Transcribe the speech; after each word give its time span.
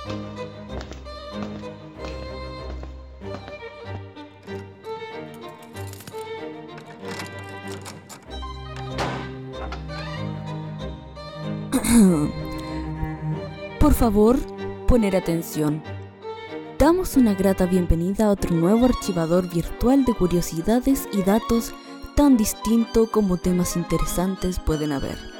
Por 13.80 13.94
favor, 13.94 14.38
poner 14.86 15.16
atención. 15.16 15.82
Damos 16.78 17.16
una 17.16 17.34
grata 17.34 17.66
bienvenida 17.66 18.26
a 18.26 18.30
otro 18.30 18.54
nuevo 18.54 18.86
archivador 18.86 19.48
virtual 19.52 20.04
de 20.04 20.14
curiosidades 20.14 21.08
y 21.12 21.22
datos 21.22 21.74
tan 22.16 22.36
distinto 22.36 23.10
como 23.10 23.36
temas 23.36 23.76
interesantes 23.76 24.58
pueden 24.58 24.92
haber. 24.92 25.39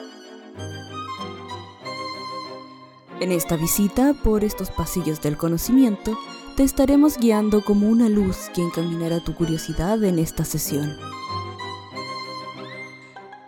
En 3.20 3.32
esta 3.32 3.56
visita 3.56 4.14
por 4.14 4.44
estos 4.44 4.70
pasillos 4.70 5.20
del 5.20 5.36
conocimiento, 5.36 6.18
te 6.56 6.62
estaremos 6.62 7.18
guiando 7.18 7.62
como 7.62 7.86
una 7.86 8.08
luz 8.08 8.48
que 8.54 8.62
encaminará 8.62 9.22
tu 9.22 9.34
curiosidad 9.34 10.02
en 10.04 10.18
esta 10.18 10.46
sesión. 10.46 10.96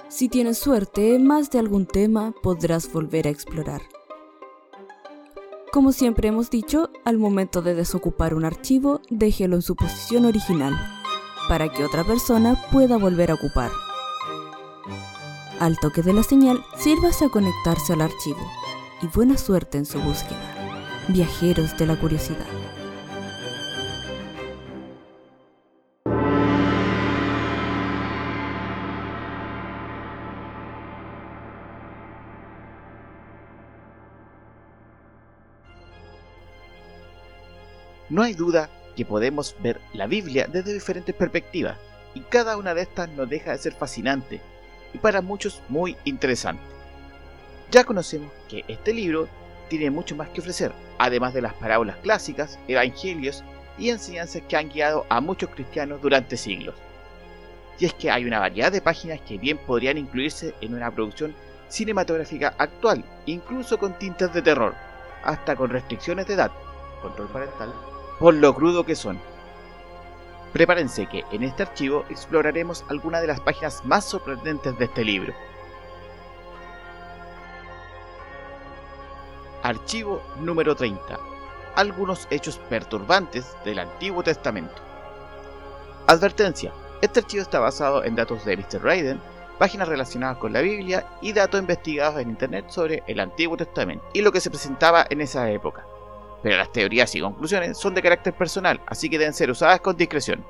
Si 0.09 0.29
tienes 0.29 0.59
suerte, 0.59 1.19
más 1.19 1.51
de 1.51 1.59
algún 1.59 1.87
tema 1.87 2.35
podrás 2.43 2.93
volver 2.93 3.27
a 3.27 3.31
explorar. 3.31 3.81
Como 5.73 5.93
siempre 5.93 6.29
hemos 6.29 6.51
dicho, 6.51 6.91
al 7.07 7.17
momento 7.17 7.63
de 7.63 7.75
desocupar 7.75 8.35
un 8.35 8.45
archivo, 8.45 9.01
déjelo 9.09 9.57
en 9.57 9.63
su 9.63 9.75
posición 9.75 10.27
original, 10.27 10.75
para 11.49 11.73
que 11.73 11.83
otra 11.83 12.05
persona 12.05 12.63
pueda 12.71 12.99
volver 12.99 13.31
a 13.31 13.35
ocupar. 13.35 13.71
Al 15.61 15.79
toque 15.79 16.03
de 16.03 16.13
la 16.13 16.23
señal, 16.23 16.63
sírvase 16.77 17.25
a 17.25 17.31
conectarse 17.31 17.95
al 17.95 18.03
archivo, 18.03 18.41
y 19.03 19.09
buena 19.09 19.37
suerte 19.37 19.79
en 19.79 19.85
su 19.85 20.01
búsqueda, 20.01 20.39
viajeros 21.09 21.77
de 21.77 21.87
la 21.87 21.97
curiosidad. 21.97 22.47
No 38.09 38.23
hay 38.23 38.35
duda 38.35 38.69
que 38.95 39.05
podemos 39.05 39.57
ver 39.63 39.81
la 39.95 40.07
Biblia 40.07 40.47
desde 40.47 40.75
diferentes 40.75 41.15
perspectivas, 41.15 41.79
y 42.15 42.21
cada 42.21 42.57
una 42.57 42.75
de 42.75 42.83
estas 42.83 43.09
no 43.09 43.27
deja 43.27 43.53
de 43.53 43.59
ser 43.59 43.73
fascinante 43.73 44.41
y 44.93 44.99
para 44.99 45.23
muchos 45.23 45.63
muy 45.69 45.97
interesante. 46.05 46.72
Ya 47.73 47.83
conocemos 47.83 48.31
que 48.49 48.65
este 48.69 48.95
libro 48.95 49.29
tiene 49.69 49.91
mucho 49.91 50.15
más 50.15 50.29
que 50.29 50.41
ofrecer, 50.41 50.73
además 50.99 51.35
de 51.35 51.43
las 51.43 51.55
parábolas 51.55 51.97
clásicas, 51.97 52.59
evangelios 52.69 53.43
y 53.77 53.89
enseñanzas 53.91 54.43
que 54.49 54.57
han 54.57 54.69
guiado 54.69 55.05
a 55.09 55.21
muchos 55.21 55.51
cristianos 55.51 56.01
durante 56.01 56.37
siglos. 56.37 56.77
Y 57.81 57.87
es 57.87 57.95
que 57.95 58.11
hay 58.11 58.25
una 58.25 58.39
variedad 58.39 58.71
de 58.71 58.81
páginas 58.81 59.21
que 59.23 59.39
bien 59.39 59.59
podrían 59.59 59.99
incluirse 59.99 60.55
en 60.61 60.75
una 60.75 60.91
producción 60.91 61.35
cinematográfica 61.69 62.55
actual, 62.59 63.05
incluso 63.27 63.79
con 63.79 63.99
tintas 63.99 64.33
de 64.33 64.43
terror, 64.43 64.75
hasta 65.25 65.57
con 65.57 65.71
restricciones 65.71 66.29
de 66.29 66.35
edad, 66.35 66.53
control 67.01 67.29
parental 67.29 67.73
por 68.23 68.35
lo 68.35 68.55
crudo 68.55 68.87
que 68.87 68.95
son. 68.95 69.19
Prepárense 70.53 71.07
que 71.07 71.25
en 71.33 71.43
este 71.43 71.65
archivo 71.65 72.05
exploraremos 72.09 72.85
algunas 72.89 73.21
de 73.21 73.27
las 73.27 73.41
páginas 73.41 73.85
más 73.85 74.05
sorprendentes 74.05 74.79
de 74.79 74.85
este 74.85 75.05
libro. 75.05 75.35
Archivo 79.63 80.23
número 80.41 80.75
30. 80.75 81.19
Algunos 81.77 82.27
hechos 82.31 82.59
perturbantes 82.69 83.57
del 83.65 83.79
Antiguo 83.79 84.23
Testamento. 84.23 84.75
Advertencia. 86.07 86.73
Este 87.01 87.21
archivo 87.21 87.43
está 87.43 87.59
basado 87.59 88.05
en 88.05 88.15
datos 88.15 88.45
de 88.45 88.57
Mr. 88.57 88.83
Raiden, 88.83 89.21
páginas 89.59 89.89
relacionadas 89.89 90.39
con 90.39 90.53
la 90.53 90.61
Biblia 90.61 91.07
y 91.21 91.33
datos 91.33 91.61
investigados 91.61 92.21
en 92.21 92.31
Internet 92.31 92.67
sobre 92.69 93.03
el 93.07 93.21
Antiguo 93.21 93.57
Testamento 93.57 94.05
y 94.13 94.23
lo 94.23 94.33
que 94.33 94.41
se 94.41 94.51
presentaba 94.51 95.07
en 95.09 95.21
esa 95.21 95.51
época 95.51 95.85
pero 96.43 96.57
las 96.57 96.73
teorías 96.73 97.15
y 97.15 97.21
conclusiones 97.21 97.79
son 97.79 97.95
de 97.95 98.03
carácter 98.03 98.35
personal, 98.35 98.81
así 98.87 99.09
que 99.09 99.19
deben 99.19 99.33
ser 99.33 99.51
usadas 99.51 99.81
con 99.81 99.97
discreción. 99.97 100.45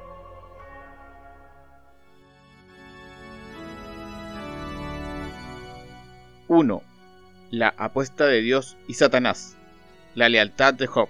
¡1! 6.49 6.92
La 7.53 7.75
apuesta 7.77 8.27
de 8.27 8.41
Dios 8.41 8.77
y 8.89 8.95
Satanás. 8.95 9.57
La 10.17 10.29
lealtad 10.29 10.75
de 10.75 10.89
Job. 10.89 11.09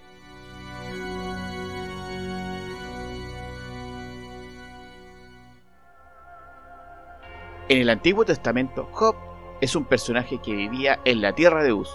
En 7.69 7.79
el 7.79 7.89
Antiguo 7.89 8.27
Testamento, 8.27 8.91
Job 8.93 9.17
es 9.63 9.75
un 9.77 9.87
personaje 9.87 10.43
que 10.43 10.53
vivía 10.53 11.01
en 11.07 11.23
la 11.23 11.33
tierra 11.33 11.63
de 11.63 11.73
Uz, 11.73 11.89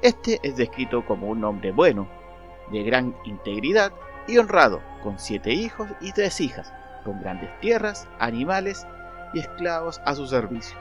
este 0.00 0.38
es 0.44 0.56
descrito 0.56 1.04
como 1.04 1.26
un 1.26 1.42
hombre 1.42 1.72
bueno, 1.72 2.08
de 2.70 2.84
gran 2.84 3.16
integridad 3.24 3.92
y 4.28 4.38
honrado, 4.38 4.80
con 5.02 5.18
siete 5.18 5.52
hijos 5.52 5.88
y 6.00 6.12
tres 6.12 6.40
hijas, 6.40 6.72
con 7.04 7.20
grandes 7.20 7.50
tierras, 7.58 8.06
animales 8.20 8.86
y 9.34 9.40
esclavos 9.40 10.00
a 10.04 10.14
su 10.14 10.28
servicio. 10.28 10.76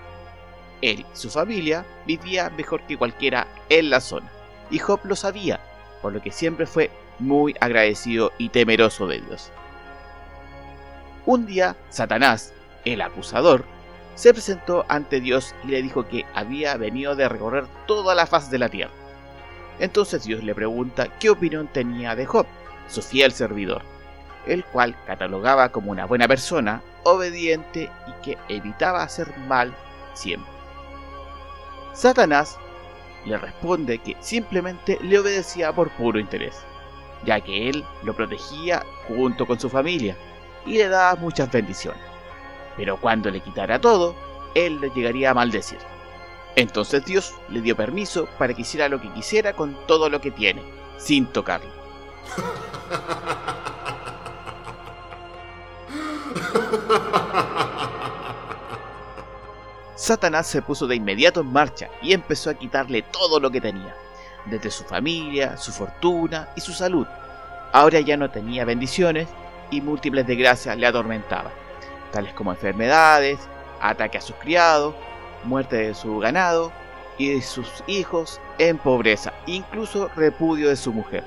Él 0.82 1.02
y 1.02 1.18
su 1.18 1.30
familia 1.30 1.86
vivía 2.06 2.50
mejor 2.52 2.82
que 2.82 2.98
cualquiera 2.98 3.48
en 3.70 3.90
la 3.90 4.02
zona, 4.02 4.30
y 4.70 4.80
Job 4.80 5.00
lo 5.04 5.16
sabía, 5.16 5.60
por 6.02 6.14
lo 6.14 6.22
que 6.22 6.32
siempre 6.32 6.66
fue 6.66 6.92
muy 7.20 7.56
agradecido 7.60 8.32
y 8.38 8.50
temeroso 8.50 9.08
de 9.08 9.22
Dios. 9.22 9.52
Un 11.26 11.46
día, 11.46 11.76
Satanás, 11.90 12.54
el 12.86 13.02
acusador, 13.02 13.66
se 14.16 14.34
presentó 14.34 14.86
ante 14.88 15.20
Dios 15.20 15.54
y 15.64 15.68
le 15.68 15.82
dijo 15.82 16.08
que 16.08 16.26
había 16.34 16.78
venido 16.78 17.16
de 17.16 17.30
recorrer 17.30 17.66
toda 17.86 18.16
la 18.16 18.26
faz 18.26 18.50
de 18.50 18.60
la 18.60 18.70
tierra 18.70 18.92
entonces 19.80 20.24
Dios 20.24 20.44
le 20.44 20.56
pregunta 20.56 21.08
qué 21.20 21.30
opinión 21.30 21.68
tenía 21.68 22.16
de 22.16 22.26
Job, 22.26 22.46
su 22.88 23.02
fiel 23.02 23.32
servidor, 23.32 23.82
el 24.46 24.64
cual 24.66 24.96
catalogaba 25.06 25.70
como 25.70 25.92
una 25.92 26.06
buena 26.06 26.28
persona, 26.28 26.82
obediente 27.04 27.90
y 28.08 28.24
que 28.24 28.38
evitaba 28.50 29.04
hacer 29.04 29.38
mal 29.48 29.74
siempre. 30.14 30.57
Satanás 31.98 32.60
le 33.26 33.40
responde 33.40 33.98
que 33.98 34.16
simplemente 34.20 35.00
le 35.02 35.18
obedecía 35.18 35.74
por 35.74 35.90
puro 35.90 36.20
interés, 36.20 36.56
ya 37.26 37.42
que 37.42 37.70
él 37.70 37.84
lo 38.04 38.16
protegía 38.16 38.86
junto 39.08 39.48
con 39.48 39.60
su 39.60 39.68
familia 39.68 40.16
y 40.64 40.78
le 40.78 40.90
daba 40.90 41.20
muchas 41.20 41.52
bendiciones. 41.52 42.00
Pero 42.76 42.98
cuando 42.98 43.32
le 43.32 43.42
quitara 43.42 43.82
todo, 43.82 44.16
él 44.54 44.80
le 44.80 44.92
llegaría 44.92 45.32
a 45.32 45.34
maldecir. 45.34 45.80
Entonces 46.56 47.04
Dios 47.04 47.34
le 47.50 47.62
dio 47.62 47.76
permiso 47.76 48.28
para 48.38 48.54
que 48.54 48.62
hiciera 48.62 48.90
lo 48.90 49.02
que 49.02 49.12
quisiera 49.14 49.54
con 49.54 49.76
todo 49.88 50.08
lo 50.08 50.22
que 50.22 50.30
tiene, 50.30 50.62
sin 51.00 51.26
tocarlo. 51.26 51.72
Satanás 60.08 60.48
se 60.48 60.62
puso 60.62 60.88
de 60.88 60.96
inmediato 60.96 61.42
en 61.42 61.52
marcha 61.52 61.90
y 62.02 62.14
empezó 62.14 62.50
a 62.50 62.54
quitarle 62.54 63.02
todo 63.02 63.42
lo 63.42 63.52
que 63.52 63.60
tenía, 63.60 63.94
desde 64.46 64.72
su 64.72 64.86
familia, 64.86 65.58
su 65.58 65.74
fortuna 65.74 66.48
y 66.56 66.62
su 66.62 66.72
salud. 66.72 67.06
Ahora 67.74 68.00
ya 68.00 68.16
no 68.16 68.32
tenía 68.32 68.64
bendiciones 68.64 69.28
y 69.70 69.82
múltiples 69.82 70.26
desgracias 70.26 70.78
le 70.78 70.88
atormentaban, 70.88 71.52
tales 72.14 72.34
como 72.36 72.54
enfermedades, 72.54 73.38
ataque 73.82 74.18
a 74.18 74.22
sus 74.22 74.38
criados, 74.38 74.96
muerte 75.44 75.76
de 75.76 75.94
su 75.94 76.20
ganado 76.20 76.72
y 77.18 77.34
de 77.34 77.42
sus 77.42 77.68
hijos 77.88 78.40
en 78.60 78.78
pobreza, 78.78 79.34
incluso 79.46 80.10
repudio 80.16 80.70
de 80.70 80.78
su 80.78 80.94
mujer. 80.94 81.26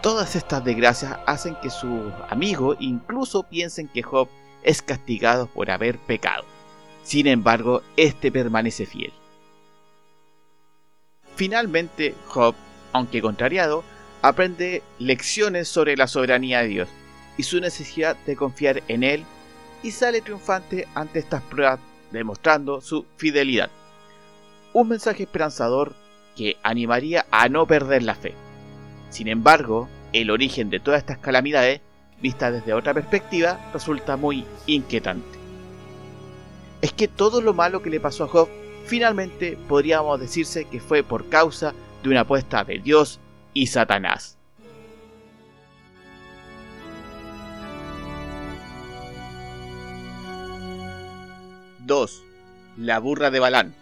Todas 0.00 0.36
estas 0.36 0.62
desgracias 0.64 1.18
hacen 1.26 1.56
que 1.60 1.70
sus 1.70 2.12
amigos 2.28 2.76
incluso 2.78 3.42
piensen 3.42 3.88
que 3.88 4.04
Job 4.04 4.28
es 4.62 4.80
castigado 4.80 5.48
por 5.48 5.72
haber 5.72 5.98
pecado. 5.98 6.49
Sin 7.02 7.26
embargo, 7.26 7.82
este 7.96 8.30
permanece 8.30 8.86
fiel. 8.86 9.12
Finalmente, 11.36 12.14
Job, 12.26 12.54
aunque 12.92 13.22
contrariado, 13.22 13.82
aprende 14.22 14.82
lecciones 14.98 15.68
sobre 15.68 15.96
la 15.96 16.06
soberanía 16.06 16.60
de 16.60 16.68
Dios 16.68 16.88
y 17.36 17.44
su 17.44 17.60
necesidad 17.60 18.16
de 18.26 18.36
confiar 18.36 18.82
en 18.88 19.02
Él 19.02 19.24
y 19.82 19.92
sale 19.92 20.20
triunfante 20.20 20.86
ante 20.94 21.18
estas 21.18 21.42
pruebas 21.42 21.80
demostrando 22.10 22.80
su 22.80 23.06
fidelidad. 23.16 23.70
Un 24.72 24.88
mensaje 24.88 25.22
esperanzador 25.22 25.94
que 26.36 26.56
animaría 26.62 27.26
a 27.30 27.48
no 27.48 27.66
perder 27.66 28.02
la 28.02 28.14
fe. 28.14 28.34
Sin 29.08 29.26
embargo, 29.28 29.88
el 30.12 30.30
origen 30.30 30.70
de 30.70 30.80
todas 30.80 30.98
estas 30.98 31.18
calamidades, 31.18 31.80
vista 32.20 32.50
desde 32.50 32.74
otra 32.74 32.94
perspectiva, 32.94 33.58
resulta 33.72 34.16
muy 34.16 34.44
inquietante. 34.66 35.39
Es 36.80 36.92
que 36.92 37.08
todo 37.08 37.40
lo 37.40 37.52
malo 37.52 37.82
que 37.82 37.90
le 37.90 38.00
pasó 38.00 38.24
a 38.24 38.28
Job, 38.28 38.48
finalmente 38.86 39.58
podríamos 39.68 40.18
decirse 40.18 40.64
que 40.64 40.80
fue 40.80 41.02
por 41.02 41.28
causa 41.28 41.74
de 42.02 42.08
una 42.08 42.20
apuesta 42.20 42.64
de 42.64 42.78
Dios 42.78 43.20
y 43.52 43.66
Satanás. 43.66 44.38
2. 51.90 52.24
La 52.78 53.00
burra 53.00 53.30
de 53.30 53.40
Balán. 53.40 53.74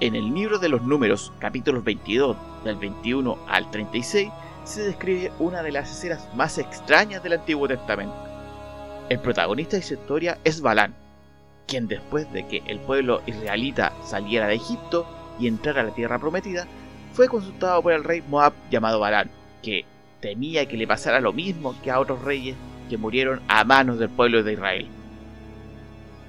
En 0.00 0.14
el 0.14 0.32
libro 0.32 0.58
de 0.58 0.68
los 0.68 0.82
números, 0.82 1.32
capítulos 1.40 1.82
22, 1.82 2.36
del 2.62 2.76
21 2.76 3.38
al 3.48 3.70
36, 3.72 4.30
se 4.64 4.82
describe 4.82 5.32
una 5.38 5.62
de 5.62 5.72
las 5.72 5.90
escenas 5.90 6.26
más 6.34 6.58
extrañas 6.58 7.22
del 7.22 7.34
Antiguo 7.34 7.68
Testamento. 7.68 8.16
El 9.08 9.20
protagonista 9.20 9.76
de 9.76 9.82
esa 9.82 9.94
historia 9.94 10.38
es 10.44 10.60
Balán, 10.60 10.94
quien 11.66 11.86
después 11.86 12.30
de 12.32 12.46
que 12.46 12.62
el 12.66 12.80
pueblo 12.80 13.22
israelita 13.26 13.92
saliera 14.04 14.46
de 14.46 14.54
Egipto 14.54 15.06
y 15.38 15.46
entrara 15.46 15.82
a 15.82 15.84
la 15.84 15.94
tierra 15.94 16.18
prometida, 16.18 16.66
fue 17.12 17.28
consultado 17.28 17.82
por 17.82 17.92
el 17.92 18.04
rey 18.04 18.22
Moab 18.28 18.54
llamado 18.70 19.00
Balán, 19.00 19.30
que 19.62 19.84
temía 20.20 20.66
que 20.66 20.76
le 20.76 20.86
pasara 20.86 21.20
lo 21.20 21.32
mismo 21.32 21.74
que 21.82 21.90
a 21.90 22.00
otros 22.00 22.22
reyes 22.22 22.56
que 22.88 22.96
murieron 22.96 23.40
a 23.48 23.64
manos 23.64 23.98
del 23.98 24.08
pueblo 24.08 24.42
de 24.42 24.54
Israel. 24.54 24.88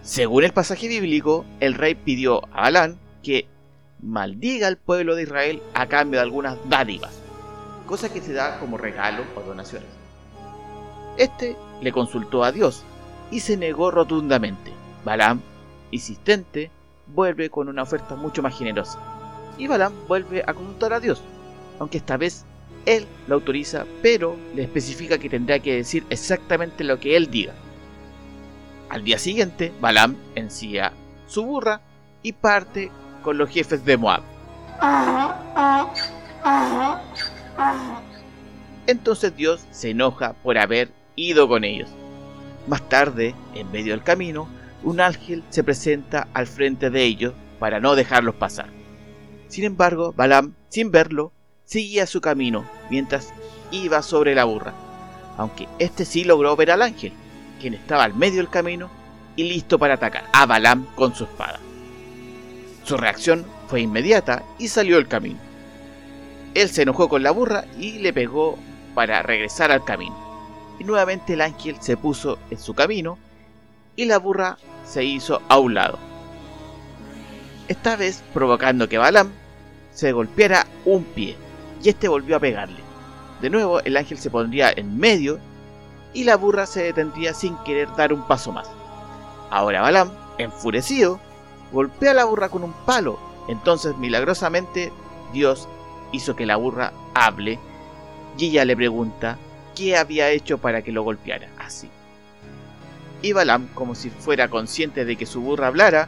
Según 0.02 0.44
el 0.44 0.54
pasaje 0.54 0.88
bíblico, 0.88 1.46
el 1.60 1.74
rey 1.74 1.96
pidió 1.96 2.46
a 2.54 2.64
Balán 2.64 3.00
que 3.24 3.48
maldiga 4.02 4.68
al 4.68 4.78
pueblo 4.78 5.16
de 5.16 5.24
Israel 5.24 5.62
a 5.74 5.88
cambio 5.88 6.20
de 6.20 6.24
algunas 6.24 6.58
dádivas, 6.70 7.25
cosa 7.86 8.12
que 8.12 8.22
se 8.22 8.34
da 8.34 8.60
como 8.60 8.78
regalo 8.78 9.24
o 9.36 9.42
donaciones. 9.42 9.90
Este 11.18 11.56
le 11.82 11.92
consultó 11.92 12.44
a 12.44 12.52
Dios 12.52 12.84
y 13.32 13.40
se 13.40 13.58
negó 13.58 13.92
rotundamente. 13.92 14.72
Balaam, 15.04 15.42
insistente, 15.92 16.72
vuelve 17.08 17.50
con 17.50 17.70
una 17.70 17.84
oferta 17.84 18.16
mucho 18.16 18.42
más 18.42 18.58
generosa. 18.58 19.00
Y 19.58 19.68
Balaam 19.68 19.94
vuelve 20.08 20.44
a 20.46 20.54
consultar 20.54 20.94
a 20.94 21.00
Dios, 21.00 21.22
aunque 21.80 21.98
esta 21.98 22.18
vez 22.18 22.46
él 22.86 23.08
lo 23.28 23.36
autoriza, 23.36 23.86
pero 24.02 24.36
le 24.54 24.64
especifica 24.64 25.18
que 25.18 25.30
tendrá 25.30 25.60
que 25.60 25.76
decir 25.76 26.06
exactamente 26.10 26.84
lo 26.84 27.00
que 27.00 27.16
él 27.16 27.32
diga. 27.32 27.54
Al 28.90 29.04
día 29.04 29.18
siguiente, 29.18 29.74
Balaam 29.80 30.16
ensía 30.36 30.94
su 31.28 31.44
burra 31.44 31.82
y 32.22 32.34
parte 32.34 32.92
con 33.24 33.38
los 33.38 33.50
jefes 33.50 33.84
de 33.86 33.98
Moab. 33.98 34.22
Entonces 38.88 39.36
Dios 39.36 39.66
se 39.72 39.92
enoja 39.92 40.34
por 40.34 40.58
haber 40.58 40.92
ido 41.16 41.48
con 41.48 41.64
ellos. 41.64 41.90
Más 42.68 42.88
tarde, 42.88 43.36
en 43.54 43.72
medio 43.72 43.94
del 43.94 44.04
camino, 44.04 44.48
un 44.84 45.02
ángel 45.02 45.44
se 45.50 45.64
presenta 45.64 46.28
al 46.34 46.48
frente 46.48 46.90
de 46.90 47.04
ellos 47.04 47.34
para 47.60 47.80
no 47.80 47.96
dejarlos 47.96 48.36
pasar. 48.36 48.68
Sin 49.48 49.64
embargo, 49.64 50.14
Balaam, 50.16 50.54
sin 50.70 50.92
verlo, 50.92 51.32
seguía 51.64 52.06
su 52.06 52.22
camino 52.22 52.66
mientras 52.90 53.34
iba 53.72 54.02
sobre 54.02 54.36
la 54.36 54.46
burra, 54.46 54.74
aunque 55.38 55.68
este 55.80 56.06
sí 56.06 56.24
logró 56.24 56.56
ver 56.56 56.72
al 56.72 56.82
ángel, 56.82 57.14
quien 57.60 57.74
estaba 57.74 58.04
al 58.04 58.14
medio 58.14 58.38
del 58.38 58.50
camino 58.50 58.90
y 59.36 59.44
listo 59.44 59.80
para 59.80 59.96
atacar 59.96 60.26
a 60.34 60.46
Balaam 60.46 60.86
con 60.96 61.16
su 61.16 61.24
espada. 61.24 61.60
Su 62.84 62.98
reacción 62.98 63.46
fue 63.68 63.82
inmediata 63.82 64.44
y 64.60 64.68
salió 64.68 64.98
del 64.98 65.08
camino. 65.08 65.40
Él 66.56 66.70
se 66.70 66.84
enojó 66.84 67.10
con 67.10 67.22
la 67.22 67.32
burra 67.32 67.66
y 67.78 68.00
le 68.00 68.14
pegó 68.14 68.58
para 68.96 69.22
regresar 69.22 69.72
al 69.72 69.84
camino. 69.84 70.16
Y 70.80 70.86
nuevamente 70.86 71.34
el 71.34 71.42
ángel 71.42 71.76
se 71.82 71.98
puso 71.98 72.40
en 72.50 72.58
su 72.58 72.74
camino 72.74 73.18
y 73.98 74.06
la 74.06 74.18
burra 74.18 74.58
se 74.86 75.04
hizo 75.04 75.42
a 75.50 75.60
un 75.60 75.74
lado. 75.74 76.00
Esta 77.68 77.98
vez 77.98 78.24
provocando 78.34 78.88
que 78.88 78.98
Balaam 78.98 79.32
se 79.92 80.14
golpeara 80.14 80.66
un 80.86 81.04
pie 81.04 81.36
y 81.84 81.90
este 81.90 82.08
volvió 82.08 82.38
a 82.38 82.40
pegarle. 82.40 82.80
De 83.42 83.50
nuevo 83.50 83.82
el 83.82 83.98
ángel 83.98 84.18
se 84.18 84.30
pondría 84.30 84.72
en 84.74 84.98
medio 84.98 85.40
y 86.14 86.24
la 86.24 86.38
burra 86.38 86.66
se 86.66 86.84
detendría 86.84 87.34
sin 87.34 87.58
querer 87.66 87.90
dar 87.98 88.14
un 88.14 88.26
paso 88.28 88.54
más. 88.54 88.70
Ahora 89.50 89.82
Balaam, 89.82 90.10
enfurecido, 90.38 91.20
golpea 91.74 92.12
a 92.12 92.14
la 92.16 92.26
burra 92.26 92.48
con 92.48 92.64
un 92.64 92.74
palo. 92.86 93.20
Entonces 93.50 93.98
milagrosamente 93.98 94.94
Dios 95.34 95.68
hizo 96.16 96.36
que 96.36 96.46
la 96.46 96.56
burra 96.56 96.94
hable 97.14 97.60
y 98.38 98.48
ella 98.48 98.66
le 98.66 98.76
pregunta 98.76 99.38
qué 99.76 99.98
había 99.98 100.32
hecho 100.32 100.58
para 100.58 100.82
que 100.82 100.92
lo 100.92 101.04
golpeara 101.04 101.50
así. 101.58 101.90
Y 103.22 103.34
Balaam, 103.34 103.68
como 103.74 103.96
si 103.96 104.10
fuera 104.10 104.50
consciente 104.50 105.06
de 105.06 105.16
que 105.16 105.26
su 105.26 105.42
burra 105.42 105.68
hablara, 105.68 106.08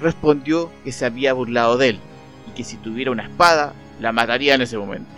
respondió 0.00 0.70
que 0.84 0.92
se 0.92 1.06
había 1.06 1.32
burlado 1.32 1.76
de 1.78 1.90
él 1.90 2.00
y 2.48 2.52
que 2.52 2.64
si 2.64 2.76
tuviera 2.76 3.10
una 3.10 3.24
espada 3.24 3.72
la 4.00 4.12
mataría 4.12 4.54
en 4.54 4.62
ese 4.62 4.78
momento. 4.78 5.10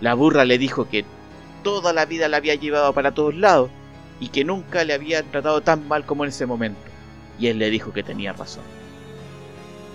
La 0.00 0.14
burra 0.14 0.44
le 0.44 0.58
dijo 0.58 0.88
que 0.88 1.04
toda 1.62 1.92
la 1.92 2.06
vida 2.06 2.28
la 2.28 2.38
había 2.38 2.54
llevado 2.54 2.92
para 2.92 3.12
todos 3.12 3.34
lados 3.34 3.70
y 4.18 4.28
que 4.28 4.44
nunca 4.44 4.84
le 4.84 4.94
había 4.94 5.22
tratado 5.22 5.60
tan 5.60 5.86
mal 5.88 6.04
como 6.04 6.24
en 6.24 6.30
ese 6.30 6.46
momento. 6.46 6.80
Y 7.38 7.48
él 7.48 7.58
le 7.58 7.70
dijo 7.70 7.92
que 7.92 8.02
tenía 8.02 8.32
razón. 8.32 8.64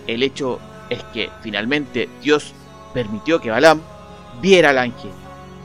El 0.08 0.24
hecho 0.24 0.60
es 0.90 1.04
que 1.06 1.30
finalmente 1.42 2.10
Dios 2.22 2.54
permitió 2.96 3.42
que 3.42 3.52
Balaam 3.52 3.82
viera 4.42 4.70
al 4.70 4.78
ángel, 4.78 5.12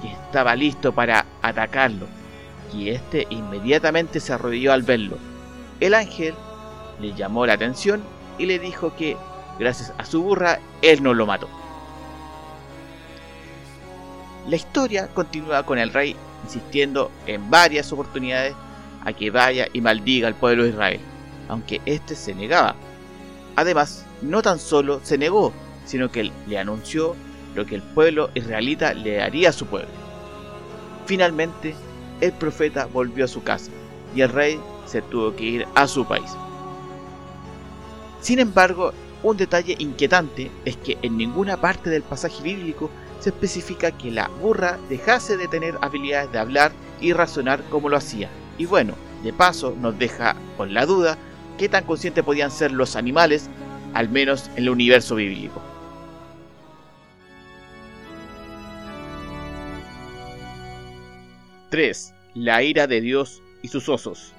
que 0.03 0.09
estaba 0.09 0.56
listo 0.56 0.93
para 0.93 1.25
atacarlo, 1.41 2.06
y 2.75 2.91
éste 2.91 3.29
inmediatamente 3.31 4.19
se 4.19 4.32
arrodilló 4.32 4.73
al 4.73 4.82
verlo. 4.82 5.17
El 5.79 5.94
ángel 5.94 6.35
le 7.00 7.15
llamó 7.15 7.47
la 7.47 7.53
atención 7.53 8.03
y 8.37 8.47
le 8.47 8.59
dijo 8.59 8.97
que, 8.97 9.17
gracias 9.61 9.94
a 9.97 10.05
su 10.05 10.25
burra, 10.25 10.59
él 10.82 11.05
no 11.05 11.15
lo 11.15 11.25
mató. 11.25 11.49
La 14.49 14.56
historia 14.56 15.06
continúa 15.15 15.62
con 15.62 15.79
el 15.79 15.93
rey 15.93 16.17
insistiendo 16.43 17.12
en 17.29 17.49
varias 17.49 17.93
oportunidades 17.93 18.55
a 19.05 19.12
que 19.12 19.31
vaya 19.31 19.69
y 19.73 19.81
maldiga 19.81 20.26
al 20.26 20.35
pueblo 20.35 20.65
de 20.65 20.71
Israel, 20.71 21.00
aunque 21.49 21.81
éste 21.87 22.17
se 22.17 22.35
negaba. 22.35 22.75
Además, 23.55 24.05
no 24.21 24.43
tan 24.43 24.59
solo 24.59 25.00
se 25.05 25.17
negó, 25.17 25.53
sino 25.91 26.09
que 26.09 26.31
le 26.47 26.59
anunció 26.59 27.17
lo 27.57 27.67
que 27.67 27.75
el 27.75 27.83
pueblo 27.83 28.31
israelita 28.37 28.95
le 28.95 29.21
haría 29.21 29.49
a 29.49 29.53
su 29.53 29.67
pueblo. 29.67 29.89
Finalmente, 31.05 31.75
el 32.21 32.31
profeta 32.33 32.87
volvió 32.87 33.25
a 33.25 33.29
su 33.29 33.43
casa 33.43 33.73
y 34.15 34.21
el 34.21 34.29
rey 34.29 34.61
se 34.87 35.03
tuvo 35.03 35.35
que 35.35 35.45
ir 35.45 35.67
a 35.75 35.89
su 35.89 36.07
país. 36.07 36.31
Sin 38.21 38.38
embargo, 38.38 38.93
un 39.25 39.37
detalle 39.37 39.75
inquietante 39.81 40.49
es 40.64 40.76
que 40.76 40.97
en 41.03 41.17
ninguna 41.17 41.61
parte 41.61 41.91
del 41.91 42.03
pasaje 42.03 42.41
bíblico 42.41 42.88
se 43.19 43.31
especifica 43.31 43.91
que 43.91 44.12
la 44.12 44.29
burra 44.41 44.79
dejase 44.88 45.37
de 45.37 45.49
tener 45.49 45.76
habilidades 45.81 46.31
de 46.31 46.38
hablar 46.38 46.71
y 47.00 47.12
razonar 47.12 47.64
como 47.69 47.88
lo 47.88 47.97
hacía. 47.97 48.29
Y 48.59 48.67
bueno, 48.67 48.95
de 49.25 49.33
paso 49.33 49.75
nos 49.81 49.99
deja 49.99 50.37
con 50.57 50.73
la 50.73 50.87
duda 50.87 51.19
qué 51.59 51.69
tan 51.69 51.83
conscientes 51.83 52.23
podían 52.23 52.53
ser 52.53 52.71
los 52.71 52.95
animales, 52.95 53.50
al 53.93 54.09
menos 54.09 54.49
en 54.55 54.59
el 54.59 54.71
universo 54.71 55.17
bíblico. 55.17 55.61
¡3! 61.71 62.12
La 62.35 62.62
ira 62.62 62.87
de 62.87 63.00
Dios 63.00 63.43
y 63.62 63.69
sus 63.69 63.89
osos. 63.89 64.33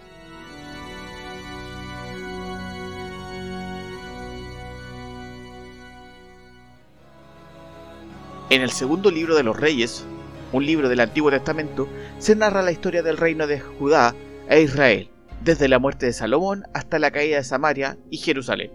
En 8.50 8.62
el 8.62 8.70
segundo 8.70 9.12
libro 9.12 9.36
de 9.36 9.44
los 9.44 9.58
Reyes, 9.58 10.06
un 10.52 10.66
libro 10.66 10.90
del 10.90 11.00
Antiguo 11.00 11.32
Testamento, 11.32 11.88
se 12.20 12.36
narra 12.36 12.62
la 12.62 12.74
historia 12.74 13.02
del 13.02 13.16
reino 13.16 13.48
de 13.48 13.62
Judá 13.62 14.14
e 14.50 14.62
Israel, 14.62 15.10
desde 15.42 15.70
la 15.70 15.80
muerte 15.80 16.08
de 16.08 16.14
Salomón 16.14 16.66
hasta 16.74 17.00
la 17.00 17.12
caída 17.12 17.38
de 17.38 17.46
Samaria 17.46 17.98
y 18.10 18.18
Jerusalén. 18.18 18.72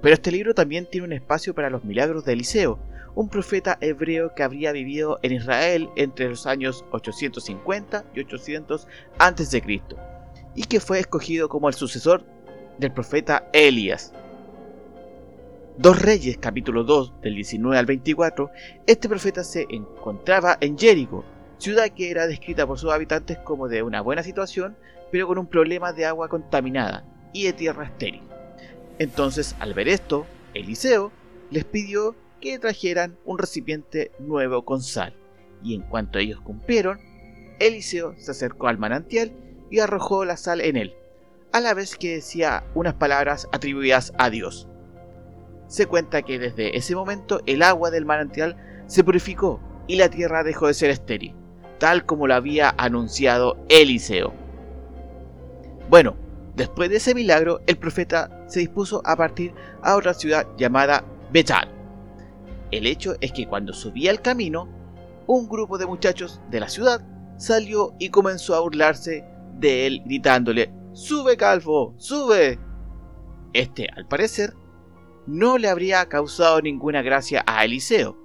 Pero 0.00 0.14
este 0.14 0.30
libro 0.30 0.54
también 0.54 0.86
tiene 0.88 1.08
un 1.08 1.12
espacio 1.12 1.52
para 1.52 1.68
los 1.68 1.82
milagros 1.82 2.24
de 2.24 2.34
Eliseo, 2.34 2.78
un 3.14 3.28
profeta 3.28 3.78
hebreo 3.80 4.34
que 4.34 4.42
habría 4.42 4.72
vivido 4.72 5.18
en 5.22 5.32
Israel 5.32 5.90
entre 5.96 6.28
los 6.28 6.46
años 6.46 6.84
850 6.92 8.04
y 8.14 8.20
800 8.20 8.88
a.C., 9.18 9.82
y 10.54 10.64
que 10.64 10.80
fue 10.80 10.98
escogido 10.98 11.48
como 11.48 11.68
el 11.68 11.74
sucesor 11.74 12.24
del 12.78 12.92
profeta 12.92 13.48
Elías. 13.52 14.12
Dos 15.78 16.02
Reyes, 16.02 16.36
capítulo 16.38 16.84
2, 16.84 17.20
del 17.22 17.34
19 17.34 17.78
al 17.78 17.86
24, 17.86 18.50
este 18.86 19.08
profeta 19.08 19.42
se 19.42 19.66
encontraba 19.70 20.58
en 20.60 20.78
Jerico, 20.78 21.24
ciudad 21.56 21.88
que 21.88 22.10
era 22.10 22.26
descrita 22.26 22.66
por 22.66 22.78
sus 22.78 22.92
habitantes 22.92 23.38
como 23.38 23.68
de 23.68 23.82
una 23.82 24.02
buena 24.02 24.22
situación, 24.22 24.76
pero 25.10 25.26
con 25.26 25.38
un 25.38 25.46
problema 25.46 25.92
de 25.92 26.04
agua 26.04 26.28
contaminada 26.28 27.04
y 27.32 27.44
de 27.44 27.52
tierra 27.54 27.84
estéril. 27.84 28.22
Entonces, 28.98 29.56
al 29.60 29.72
ver 29.72 29.88
esto, 29.88 30.26
Eliseo 30.52 31.10
les 31.50 31.64
pidió 31.64 32.14
que 32.42 32.58
trajeran 32.58 33.16
un 33.24 33.38
recipiente 33.38 34.10
nuevo 34.18 34.66
con 34.66 34.82
sal, 34.82 35.14
y 35.62 35.74
en 35.74 35.82
cuanto 35.82 36.18
ellos 36.18 36.40
cumplieron, 36.40 36.98
Eliseo 37.60 38.14
se 38.18 38.32
acercó 38.32 38.66
al 38.68 38.76
manantial 38.76 39.32
y 39.70 39.78
arrojó 39.78 40.24
la 40.24 40.36
sal 40.36 40.60
en 40.60 40.76
él. 40.76 40.94
a 41.52 41.60
la 41.60 41.74
vez 41.74 41.96
que 41.96 42.14
decía 42.14 42.64
unas 42.74 42.94
palabras 42.94 43.46
atribuidas 43.52 44.12
a 44.18 44.30
Dios. 44.30 44.68
Se 45.66 45.86
cuenta 45.86 46.22
que 46.22 46.38
desde 46.38 46.76
ese 46.76 46.94
momento 46.94 47.42
el 47.46 47.62
agua 47.62 47.90
del 47.90 48.06
manantial 48.06 48.56
se 48.86 49.04
purificó 49.04 49.60
y 49.86 49.96
la 49.96 50.08
tierra 50.08 50.44
dejó 50.44 50.66
de 50.66 50.74
ser 50.74 50.90
estéril, 50.90 51.34
tal 51.78 52.06
como 52.06 52.26
lo 52.26 52.34
había 52.34 52.74
anunciado 52.78 53.58
Eliseo. 53.68 54.32
Bueno, 55.90 56.16
después 56.56 56.88
de 56.88 56.96
ese 56.96 57.14
milagro, 57.14 57.60
el 57.66 57.76
profeta 57.76 58.44
se 58.46 58.60
dispuso 58.60 59.02
a 59.04 59.14
partir 59.16 59.52
a 59.82 59.96
otra 59.96 60.14
ciudad 60.14 60.46
llamada 60.56 61.04
Betal. 61.30 61.71
El 62.72 62.86
hecho 62.86 63.14
es 63.20 63.32
que 63.32 63.46
cuando 63.46 63.72
subía 63.74 64.10
el 64.10 64.22
camino, 64.22 64.68
un 65.26 65.46
grupo 65.48 65.78
de 65.78 65.86
muchachos 65.86 66.40
de 66.50 66.58
la 66.58 66.68
ciudad 66.68 67.06
salió 67.36 67.94
y 67.98 68.08
comenzó 68.08 68.54
a 68.54 68.60
burlarse 68.60 69.24
de 69.54 69.86
él 69.86 70.02
gritándole 70.04 70.72
¡Sube, 70.92 71.36
Calvo! 71.36 71.94
¡Sube! 71.98 72.58
Este, 73.52 73.88
al 73.94 74.08
parecer, 74.08 74.54
no 75.26 75.58
le 75.58 75.68
habría 75.68 76.08
causado 76.08 76.60
ninguna 76.62 77.02
gracia 77.02 77.44
a 77.46 77.64
Eliseo, 77.64 78.18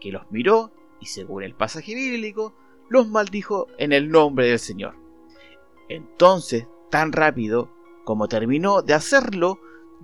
que 0.00 0.10
los 0.10 0.30
miró 0.30 0.72
y 1.00 1.06
según 1.06 1.44
el 1.44 1.54
pasaje 1.54 1.94
bíblico, 1.94 2.54
los 2.88 3.08
maldijo 3.08 3.68
en 3.78 3.92
el 3.92 4.10
nombre 4.10 4.48
del 4.48 4.58
Señor. 4.58 4.96
Entonces, 5.88 6.66
tan 6.90 7.12
rápido 7.12 7.70
como 8.04 8.28
terminó 8.28 8.82
de 8.82 8.94
hacerlo, 8.94 9.60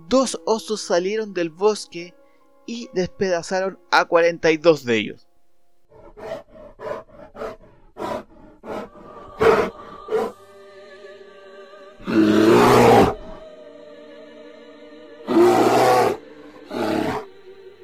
dos 0.07 0.41
osos 0.45 0.81
salieron 0.81 1.33
del 1.33 1.49
bosque 1.49 2.15
y 2.65 2.89
despedazaron 2.93 3.79
a 3.91 4.05
42 4.05 4.85
de 4.85 4.97
ellos. 4.97 5.27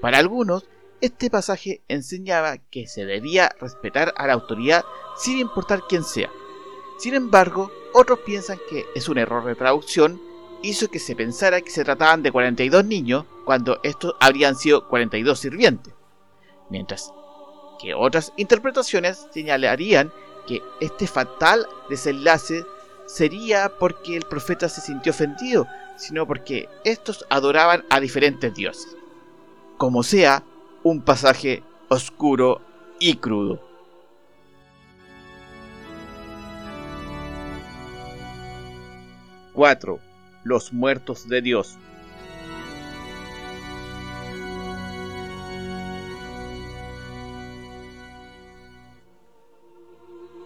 Para 0.02 0.20
algunos, 0.20 0.66
este 1.02 1.30
pasaje 1.30 1.82
enseñaba 1.88 2.58
que 2.58 2.88
se 2.88 3.06
debía 3.06 3.54
respetar 3.60 4.14
a 4.16 4.26
la 4.26 4.34
autoridad 4.34 4.86
sin 5.18 5.38
importar 5.40 5.82
quién 5.90 6.04
sea. 6.04 6.30
Sin 6.98 7.14
embargo, 7.14 7.72
otros 7.94 8.20
piensan 8.20 8.58
que 8.70 8.86
es 8.96 9.10
un 9.10 9.18
error 9.18 9.44
de 9.46 9.56
traducción, 9.56 10.22
hizo 10.62 10.90
que 10.90 11.00
se 11.00 11.16
pensara 11.16 11.62
que 11.62 11.72
se 11.72 11.84
trataban 11.84 12.24
de 12.24 12.32
42 12.32 12.86
niños 12.86 13.26
cuando 13.46 13.80
estos 13.84 14.16
habrían 14.20 14.56
sido 14.56 14.88
42 14.88 15.40
sirvientes. 15.40 15.94
Mientras 16.70 17.14
que 17.80 17.94
otras 17.94 18.34
interpretaciones 18.38 19.28
señalarían 19.32 20.12
que 20.48 20.62
este 20.82 21.08
fatal 21.08 21.68
desenlace 21.90 22.66
sería 23.06 23.72
porque 23.80 24.18
el 24.18 24.24
profeta 24.24 24.68
se 24.68 24.82
sintió 24.82 25.12
ofendido, 25.12 25.68
sino 25.98 26.26
porque 26.26 26.68
estos 26.84 27.26
adoraban 27.30 27.86
a 27.90 28.00
diferentes 28.00 28.54
dioses 28.54 28.98
como 29.78 30.02
sea, 30.04 30.44
un 30.84 31.02
pasaje 31.02 31.64
oscuro 31.88 32.62
y 33.00 33.16
crudo. 33.16 33.62
¡4! 39.54 40.00
Los 40.48 40.72
muertos 40.72 41.28
de 41.28 41.42
Dios. 41.42 41.78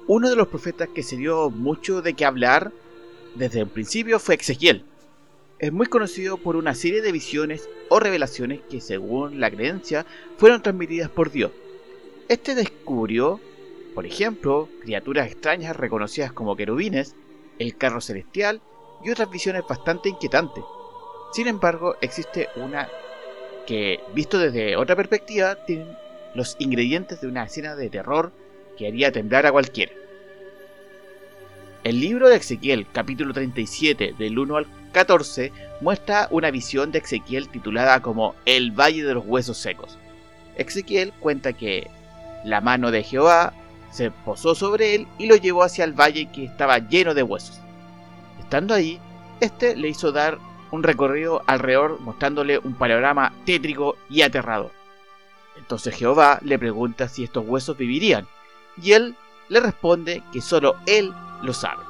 Uno 0.08 0.32
de 0.32 0.36
los 0.36 0.48
profetas 0.48 0.90
que 0.90 1.04
se 1.04 1.18
dio 1.18 1.52
mucho 1.52 2.02
de 2.02 2.16
qué 2.16 2.26
hablar 2.26 2.72
desde 3.36 3.60
el 3.60 3.68
principio 3.68 4.18
fue 4.18 4.34
Ezequiel 4.34 4.86
es 5.60 5.72
muy 5.72 5.86
conocido 5.86 6.38
por 6.38 6.56
una 6.56 6.74
serie 6.74 7.04
de 7.04 7.12
visiones 7.12 7.70
o 7.90 8.00
revelaciones 8.00 8.62
que 8.72 8.82
según 8.82 9.40
la 9.40 9.52
creencia 9.52 10.08
fueron 10.38 10.64
transmitidas 10.64 11.12
por 11.12 11.30
Dios. 11.30 11.52
Este 12.28 12.56
descubrió, 12.56 13.40
por 13.94 14.08
ejemplo, 14.08 14.68
criaturas 14.82 15.28
extrañas 15.28 15.76
reconocidas 15.76 16.34
como 16.34 16.56
querubines, 16.56 17.16
el 17.60 17.78
carro 17.78 18.02
celestial 18.02 18.64
y 19.04 19.10
otras 19.10 19.30
visiones 19.30 19.64
bastante 19.68 20.10
inquietantes. 20.10 20.64
Sin 21.34 21.48
embargo, 21.48 21.96
existe 22.02 22.50
una 22.56 22.90
que, 23.66 24.00
visto 24.14 24.38
desde 24.38 24.76
otra 24.76 24.96
perspectiva, 24.96 25.56
tiene 25.66 25.98
los 26.34 26.56
ingredientes 26.60 27.22
de 27.22 27.28
una 27.28 27.44
escena 27.44 27.76
de 27.76 27.90
terror 27.90 28.32
que 28.78 28.88
haría 28.88 29.12
temblar 29.12 29.46
a 29.46 29.52
cualquiera. 29.52 29.94
El 31.84 32.00
libro 32.00 32.30
de 32.30 32.36
Ezequiel, 32.36 32.86
capítulo 32.92 33.34
37, 33.34 34.14
del 34.18 34.38
1 34.38 34.56
al 34.56 34.68
14 34.92 35.52
muestra 35.82 36.28
una 36.30 36.52
visión 36.52 36.92
de 36.92 37.00
Ezequiel 37.00 37.50
titulada 37.50 38.02
como 38.02 38.36
El 38.46 38.72
Valle 38.72 39.04
de 39.04 39.16
los 39.16 39.26
Huesos 39.26 39.58
Secos. 39.58 39.98
Ezequiel 40.58 41.12
cuenta 41.20 41.54
que 41.54 41.90
la 42.44 42.62
mano 42.62 42.92
de 42.92 43.04
Jehová 43.04 43.54
se 43.90 44.12
posó 44.12 44.54
sobre 44.54 44.96
él 44.96 45.08
y 45.18 45.26
lo 45.26 45.36
llevó 45.36 45.64
hacia 45.64 45.84
el 45.84 45.94
valle 45.94 46.30
que 46.32 46.46
estaba 46.46 46.78
lleno 46.78 47.14
de 47.14 47.24
huesos. 47.24 47.61
Estando 48.52 48.74
ahí, 48.74 49.00
este 49.40 49.78
le 49.78 49.88
hizo 49.88 50.12
dar 50.12 50.38
un 50.72 50.84
recorrido 50.84 51.42
alrededor 51.48 52.02
mostrándole 52.02 52.58
un 52.58 52.74
panorama 52.74 53.32
tétrico 53.46 53.96
y 54.10 54.24
aterrador. 54.24 54.72
Entonces 55.56 55.96
Jehová 55.96 56.38
le 56.42 56.60
pregunta 56.60 57.08
si 57.08 57.24
estos 57.24 57.46
huesos 57.48 57.78
vivirían, 57.78 58.28
y 58.76 58.92
él 58.92 59.16
le 59.48 59.62
responde 59.62 60.22
que 60.34 60.42
solo 60.42 60.76
él 60.86 61.14
lo 61.42 61.54
sabe. 61.54 61.82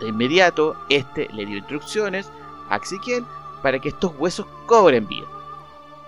De 0.00 0.08
inmediato, 0.08 0.76
este 0.88 1.28
le 1.34 1.44
dio 1.44 1.58
instrucciones 1.58 2.30
a 2.70 2.76
Ezequiel 2.78 3.26
para 3.62 3.78
que 3.78 3.90
estos 3.90 4.14
huesos 4.16 4.46
cobren 4.64 5.06
vida. 5.06 5.26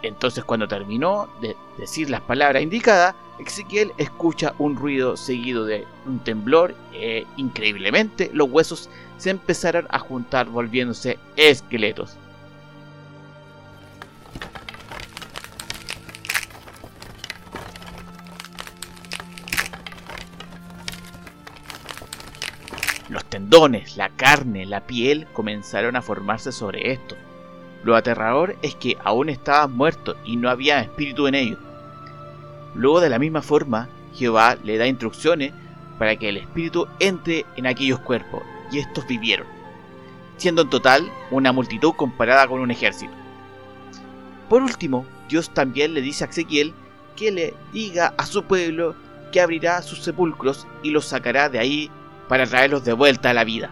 Entonces 0.00 0.45
cuando 0.45 0.66
terminó 0.66 1.28
de 1.42 1.59
decir 1.76 2.09
las 2.09 2.23
palabras 2.23 2.62
indicadas, 2.62 3.14
Ezequiel 3.47 3.92
escucha 3.99 4.54
un 4.59 4.76
ruido 4.76 5.16
seguido 5.16 5.64
de 5.64 5.87
un 6.06 6.18
temblor 6.20 6.75
e 6.92 7.26
increíblemente 7.37 8.30
los 8.32 8.50
huesos 8.50 8.88
se 9.18 9.30
empezaron 9.30 9.87
a 9.90 9.99
juntar 9.99 10.49
volviéndose 10.49 11.18
esqueletos. 11.37 12.16
Los 23.09 23.25
tendones, 23.25 23.97
la 23.97 24.11
carne, 24.11 24.66
la 24.66 24.87
piel 24.87 25.26
comenzaron 25.32 25.97
a 25.97 26.02
formarse 26.02 26.52
sobre 26.52 26.92
esto. 26.92 27.16
Lo 27.82 27.97
aterrador 27.97 28.56
es 28.62 28.76
que 28.76 28.97
aún 29.02 29.28
estaban 29.28 29.76
muertos 29.76 30.16
y 30.25 30.37
no 30.37 30.49
había 30.49 30.80
espíritu 30.80 31.26
en 31.26 31.35
ellos. 31.35 31.59
Luego 32.75 33.00
de 33.00 33.09
la 33.11 33.19
misma 33.19 33.43
forma, 33.43 33.89
Jehová 34.15 34.57
le 34.62 34.79
da 34.79 34.87
instrucciones 34.87 35.53
para 35.99 36.17
que 36.17 36.29
el 36.29 36.39
espíritu 36.39 36.87
entre 36.99 37.45
en 37.57 37.67
aquellos 37.67 38.00
cuerpos, 38.00 38.43
y 38.73 38.79
estos 38.79 39.07
vivieron, 39.07 39.47
siendo 40.37 40.62
en 40.62 40.71
total 40.71 41.11
una 41.31 41.53
multitud 41.53 41.93
comparada 41.93 42.47
con 42.47 42.61
un 42.61 42.71
ejército. 42.71 43.12
Por 44.49 44.62
último, 44.62 45.05
Dios 45.29 45.50
también 45.50 45.95
le 45.95 46.00
dice 46.00 46.25
a 46.25 46.29
Ezequiel 46.29 46.75
que 47.17 47.31
le 47.31 47.55
diga 47.73 48.15
a 48.17 48.27
su 48.27 48.45
pueblo 48.45 48.95
que 49.31 49.41
abrirá 49.41 49.83
sus 49.83 50.03
sepulcros 50.03 50.67
y 50.83 50.91
los 50.91 51.07
sacará 51.07 51.49
de 51.49 51.59
ahí 51.59 51.91
para 52.29 52.47
traerlos 52.47 52.85
de 52.85 52.93
vuelta 52.93 53.31
a 53.31 53.35
la 53.35 53.45
vida. 53.45 53.71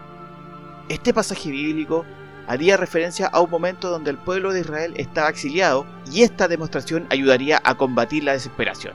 Este 0.89 1.13
pasaje 1.13 1.51
bíblico 1.51 2.05
haría 2.49 2.79
referencia 2.79 3.27
a 3.27 3.41
un 3.41 3.51
momento 3.51 3.91
donde 3.91 4.11
el 4.11 4.17
pueblo 4.17 4.53
de 4.53 4.61
Israel 4.61 4.95
estaba 4.97 5.29
exiliado 5.29 5.87
y 6.11 6.23
esta 6.23 6.49
demostración 6.49 7.07
ayudaría 7.11 7.61
a 7.63 7.77
combatir 7.77 8.25
la 8.25 8.33
desesperación. 8.33 8.95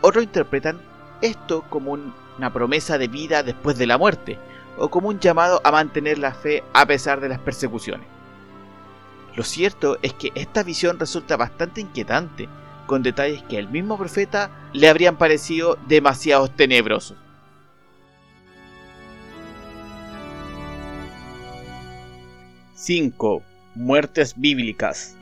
Otros 0.00 0.24
interpretan 0.24 0.80
esto 1.20 1.62
como 1.68 1.92
una 1.92 2.52
promesa 2.52 2.98
de 2.98 3.08
vida 3.08 3.42
después 3.42 3.76
de 3.78 3.86
la 3.86 3.98
muerte 3.98 4.38
o 4.78 4.88
como 4.88 5.08
un 5.08 5.20
llamado 5.20 5.60
a 5.62 5.70
mantener 5.70 6.18
la 6.18 6.32
fe 6.32 6.64
a 6.72 6.86
pesar 6.86 7.20
de 7.20 7.28
las 7.28 7.38
persecuciones. 7.38 8.06
Lo 9.36 9.42
cierto 9.42 9.98
es 10.00 10.14
que 10.14 10.32
esta 10.34 10.62
visión 10.62 10.98
resulta 10.98 11.36
bastante 11.36 11.80
inquietante, 11.80 12.48
con 12.86 13.02
detalles 13.02 13.42
que 13.42 13.58
el 13.58 13.68
mismo 13.68 13.98
profeta 13.98 14.50
le 14.72 14.88
habrían 14.88 15.16
parecido 15.16 15.76
demasiado 15.86 16.48
tenebrosos. 16.48 17.16
5. 22.86 23.42
Muertes 23.76 24.34
bíblicas. 24.36 25.16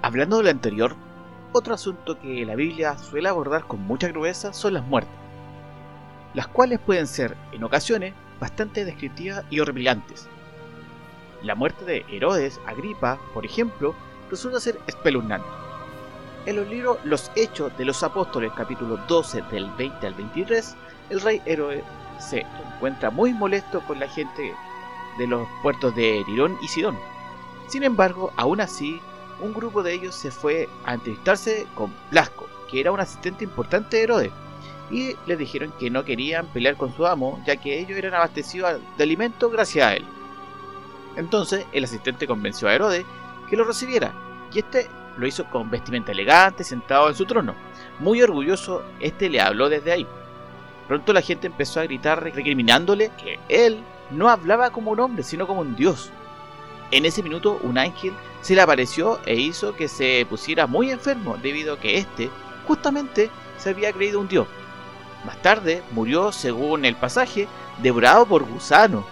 Hablando 0.00 0.38
de 0.38 0.44
lo 0.44 0.48
anterior, 0.48 0.96
otro 1.52 1.74
asunto 1.74 2.18
que 2.18 2.46
la 2.46 2.54
Biblia 2.54 2.96
suele 2.96 3.28
abordar 3.28 3.66
con 3.66 3.82
mucha 3.82 4.10
crudeza 4.10 4.54
son 4.54 4.72
las 4.72 4.86
muertes, 4.86 5.12
las 6.32 6.48
cuales 6.48 6.80
pueden 6.80 7.06
ser, 7.06 7.36
en 7.52 7.62
ocasiones, 7.62 8.14
bastante 8.40 8.86
descriptivas 8.86 9.44
y 9.50 9.60
horripilantes. 9.60 10.28
La 11.42 11.54
muerte 11.54 11.84
de 11.84 12.06
Herodes 12.10 12.58
Agripa, 12.64 13.20
por 13.34 13.44
ejemplo, 13.44 13.94
resulta 14.30 14.60
ser 14.60 14.80
espeluznante 14.86 15.65
En 16.46 16.54
los 16.54 16.68
libros 16.68 16.98
Los 17.02 17.32
Hechos 17.34 17.76
de 17.76 17.84
los 17.84 18.04
Apóstoles, 18.04 18.52
capítulo 18.56 18.98
12 19.08 19.42
del 19.50 19.68
20 19.72 20.06
al 20.06 20.14
23, 20.14 20.76
el 21.10 21.20
rey 21.20 21.42
héroe 21.44 21.82
se 22.20 22.46
encuentra 22.76 23.10
muy 23.10 23.34
molesto 23.34 23.80
con 23.80 23.98
la 23.98 24.08
gente 24.08 24.54
de 25.18 25.26
los 25.26 25.48
puertos 25.60 25.92
de 25.96 26.22
Tirón 26.24 26.56
y 26.62 26.68
Sidón. 26.68 26.96
Sin 27.66 27.82
embargo, 27.82 28.32
aún 28.36 28.60
así, 28.60 29.00
un 29.40 29.52
grupo 29.52 29.82
de 29.82 29.94
ellos 29.94 30.14
se 30.14 30.30
fue 30.30 30.68
a 30.84 30.94
entrevistarse 30.94 31.66
con 31.74 31.92
Blasco, 32.12 32.46
que 32.70 32.78
era 32.78 32.92
un 32.92 33.00
asistente 33.00 33.42
importante 33.42 33.96
de 33.96 34.02
Herodes, 34.04 34.32
y 34.88 35.16
les 35.26 35.38
dijeron 35.40 35.72
que 35.80 35.90
no 35.90 36.04
querían 36.04 36.46
pelear 36.46 36.76
con 36.76 36.94
su 36.94 37.08
amo, 37.08 37.42
ya 37.44 37.56
que 37.56 37.80
ellos 37.80 37.98
eran 37.98 38.14
abastecidos 38.14 38.78
de 38.96 39.02
alimento 39.02 39.50
gracias 39.50 39.84
a 39.84 39.96
él. 39.96 40.04
Entonces 41.16 41.66
el 41.72 41.82
asistente 41.82 42.28
convenció 42.28 42.68
a 42.68 42.74
Herodes 42.74 43.04
que 43.50 43.56
lo 43.56 43.64
recibiera, 43.64 44.14
y 44.52 44.60
este 44.60 44.88
lo 45.16 45.26
hizo 45.26 45.44
con 45.46 45.70
vestimenta 45.70 46.12
elegante, 46.12 46.64
sentado 46.64 47.08
en 47.08 47.14
su 47.14 47.24
trono. 47.24 47.54
Muy 47.98 48.22
orgulloso, 48.22 48.82
este 49.00 49.28
le 49.28 49.40
habló 49.40 49.68
desde 49.68 49.92
ahí. 49.92 50.06
Pronto 50.88 51.12
la 51.12 51.22
gente 51.22 51.46
empezó 51.46 51.80
a 51.80 51.84
gritar 51.84 52.22
recriminándole 52.22 53.10
que 53.20 53.38
él 53.48 53.78
no 54.10 54.28
hablaba 54.28 54.70
como 54.70 54.92
un 54.92 55.00
hombre, 55.00 55.22
sino 55.22 55.46
como 55.46 55.62
un 55.62 55.74
dios. 55.74 56.10
En 56.90 57.04
ese 57.04 57.22
minuto 57.22 57.58
un 57.62 57.78
ángel 57.78 58.12
se 58.42 58.54
le 58.54 58.60
apareció 58.60 59.18
e 59.26 59.34
hizo 59.34 59.74
que 59.74 59.88
se 59.88 60.24
pusiera 60.28 60.66
muy 60.66 60.90
enfermo 60.90 61.36
debido 61.42 61.74
a 61.74 61.80
que 61.80 61.98
éste 61.98 62.30
justamente 62.66 63.30
se 63.58 63.70
había 63.70 63.92
creído 63.92 64.20
un 64.20 64.28
dios. 64.28 64.46
Más 65.24 65.40
tarde 65.42 65.82
murió, 65.90 66.30
según 66.30 66.84
el 66.84 66.94
pasaje, 66.94 67.48
devorado 67.82 68.26
por 68.26 68.44
gusanos. 68.44 69.04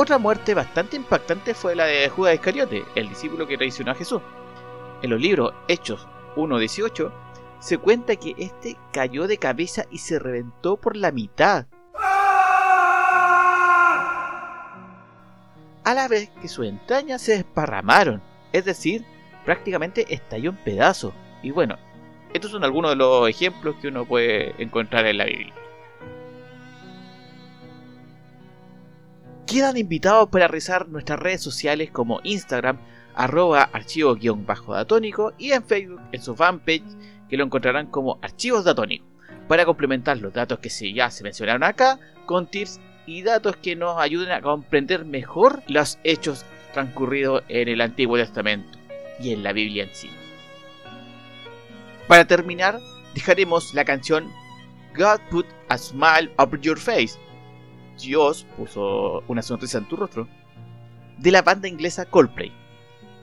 Otra 0.00 0.16
muerte 0.16 0.54
bastante 0.54 0.94
impactante 0.94 1.54
fue 1.54 1.74
la 1.74 1.86
de 1.86 2.08
Judas 2.08 2.34
Iscariote, 2.34 2.84
el 2.94 3.08
discípulo 3.08 3.48
que 3.48 3.56
traicionó 3.56 3.90
a 3.90 3.96
Jesús. 3.96 4.22
En 5.02 5.10
los 5.10 5.20
libros 5.20 5.52
Hechos 5.66 6.06
1.18 6.36 7.10
se 7.58 7.78
cuenta 7.78 8.14
que 8.14 8.36
este 8.38 8.76
cayó 8.92 9.26
de 9.26 9.38
cabeza 9.38 9.86
y 9.90 9.98
se 9.98 10.20
reventó 10.20 10.76
por 10.76 10.94
la 10.94 11.10
mitad. 11.10 11.66
A 15.82 15.94
la 15.94 16.06
vez 16.06 16.30
que 16.40 16.46
sus 16.46 16.66
entrañas 16.66 17.20
se 17.20 17.32
desparramaron, 17.32 18.22
es 18.52 18.66
decir, 18.66 19.04
prácticamente 19.44 20.14
estalló 20.14 20.50
en 20.50 20.58
pedazos. 20.58 21.12
Y 21.42 21.50
bueno, 21.50 21.76
estos 22.32 22.52
son 22.52 22.62
algunos 22.62 22.92
de 22.92 22.96
los 22.98 23.28
ejemplos 23.28 23.74
que 23.82 23.88
uno 23.88 24.04
puede 24.04 24.54
encontrar 24.62 25.06
en 25.06 25.18
la 25.18 25.24
Biblia. 25.24 25.52
Quedan 29.48 29.78
invitados 29.78 30.28
para 30.28 30.46
revisar 30.46 30.90
nuestras 30.90 31.18
redes 31.18 31.40
sociales 31.40 31.90
como 31.90 32.20
Instagram, 32.22 32.78
arroba 33.14 33.62
archivo-datónico 33.72 35.32
y 35.38 35.52
en 35.52 35.64
Facebook 35.64 36.02
en 36.12 36.22
su 36.22 36.36
fanpage 36.36 36.84
que 37.30 37.38
lo 37.38 37.44
encontrarán 37.44 37.86
como 37.86 38.18
archivos 38.20 38.62
datónicos 38.64 39.08
para 39.48 39.64
complementar 39.64 40.18
los 40.18 40.34
datos 40.34 40.58
que 40.58 40.68
ya 40.92 41.10
se 41.10 41.24
mencionaron 41.24 41.62
acá 41.62 41.98
con 42.26 42.46
tips 42.46 42.78
y 43.06 43.22
datos 43.22 43.56
que 43.56 43.74
nos 43.74 43.98
ayuden 43.98 44.32
a 44.32 44.42
comprender 44.42 45.06
mejor 45.06 45.62
los 45.66 45.98
hechos 46.04 46.44
transcurridos 46.74 47.42
en 47.48 47.68
el 47.68 47.80
Antiguo 47.80 48.18
Testamento 48.18 48.78
y 49.18 49.32
en 49.32 49.42
la 49.42 49.54
Biblia 49.54 49.84
en 49.84 49.94
sí. 49.94 50.10
Para 52.06 52.26
terminar, 52.26 52.80
dejaremos 53.14 53.72
la 53.72 53.86
canción 53.86 54.30
God 54.94 55.20
Put 55.30 55.46
a 55.70 55.78
Smile 55.78 56.30
Up 56.38 56.60
Your 56.60 56.78
Face. 56.78 57.18
Dios 57.98 58.46
puso 58.56 59.22
una 59.28 59.42
sonrisa 59.42 59.78
en 59.78 59.88
tu 59.88 59.96
rostro. 59.96 60.28
De 61.18 61.30
la 61.30 61.42
banda 61.42 61.68
inglesa 61.68 62.06
Coldplay. 62.06 62.52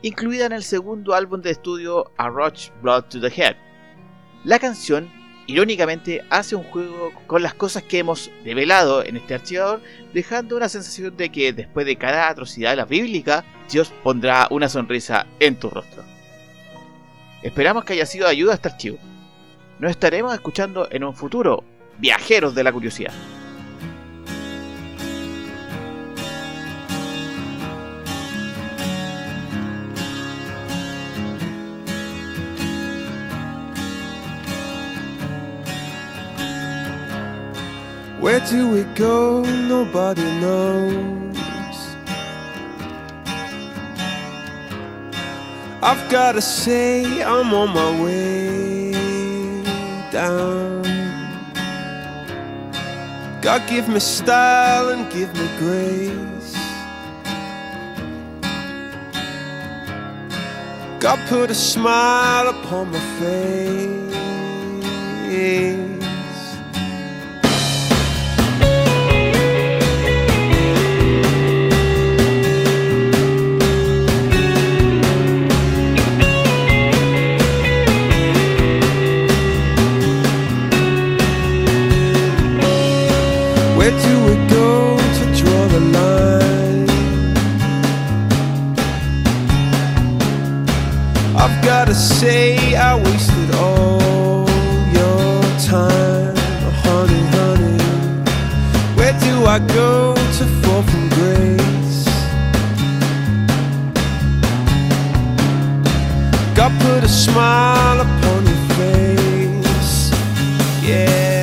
Incluida 0.01 0.46
en 0.46 0.51
el 0.51 0.63
segundo 0.63 1.13
álbum 1.13 1.41
de 1.41 1.51
estudio 1.51 2.12
A 2.17 2.29
Rush 2.29 2.70
Blood 2.82 3.05
to 3.05 3.22
the 3.22 3.27
Head. 3.27 3.55
La 4.44 4.60
canción, 4.60 5.10
irónicamente, 5.48 6.24
hace 6.29 6.55
un 6.55 6.63
juego 6.63 7.12
con 7.26 7.41
las 7.41 7.54
cosas 7.54 7.84
que 7.84 7.99
hemos 7.99 8.30
develado 8.43 9.04
en 9.04 9.17
este 9.17 9.34
archivador, 9.34 9.82
dejando 10.13 10.58
una 10.58 10.69
sensación 10.69 11.17
de 11.17 11.32
que 11.32 11.54
después 11.54 11.86
de 11.86 11.95
cada 11.95 12.30
atrocidad 12.30 12.71
de 12.71 12.76
la 12.76 12.86
bíblica, 12.86 13.43
Dios 13.71 13.91
pondrá 14.04 14.47
una 14.52 14.69
sonrisa 14.69 15.26
en 15.39 15.56
tu 15.56 15.69
rostro. 15.69 16.04
Esperamos 17.41 17.86
que 17.86 17.93
haya 17.93 18.06
sido 18.06 18.26
de 18.26 18.32
ayuda 18.32 18.56
este 18.56 18.69
archivo. 18.69 18.97
Nos 19.80 19.91
estaremos 19.91 20.34
escuchando 20.34 20.88
en 20.91 21.04
un 21.04 21.15
futuro, 21.15 21.63
viajeros 21.97 22.54
de 22.54 22.63
la 22.63 22.71
curiosidad. 22.71 23.13
Where 38.25 38.39
do 38.39 38.67
we 38.69 38.83
go? 38.95 39.43
Nobody 39.43 40.23
knows. 40.41 41.38
I've 45.83 46.09
gotta 46.09 46.41
say, 46.41 47.21
I'm 47.21 47.53
on 47.53 47.69
my 47.69 47.91
way 48.01 48.93
down. 50.11 50.81
God 53.43 53.61
give 53.69 53.88
me 53.88 53.99
style 53.99 54.89
and 54.89 55.07
give 55.11 55.31
me 55.35 55.47
grace. 55.59 56.55
God 60.99 61.19
put 61.29 61.51
a 61.51 61.53
smile 61.53 62.47
upon 62.47 62.91
my 62.91 62.99
face. 63.19 64.15
Where 83.86 84.02
do 84.02 84.15
we 84.26 84.36
go 84.48 84.98
to 84.98 85.24
draw 85.38 85.67
the 85.67 85.80
line? 85.80 86.89
I've 91.38 91.63
gotta 91.63 91.93
say, 91.93 92.76
I 92.76 92.95
wasted 92.95 93.54
all 93.54 94.50
your 94.91 95.43
time, 95.69 96.36
honey, 96.82 97.24
honey. 97.36 97.78
Where 98.98 99.13
do 99.19 99.45
I 99.45 99.60
go 99.60 100.15
to 100.15 100.45
fall 100.63 100.82
from 100.82 101.10
grace? 101.10 102.06
God 106.56 106.71
put 106.82 107.04
a 107.04 107.08
smile 107.08 108.02
upon 108.02 108.48
your 108.48 108.62
face, 108.80 110.10
yeah. 110.82 111.35